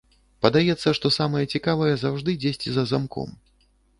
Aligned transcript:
Падаецца, 0.45 0.93
што 0.97 1.11
самае 1.17 1.43
цікавае 1.57 1.91
заўжды 2.03 2.35
дзесьці 2.45 2.69
за 2.79 2.87
замком. 2.95 3.29